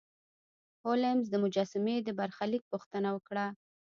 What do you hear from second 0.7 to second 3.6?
هولمز د مجسمې د برخلیک پوښتنه وکړه.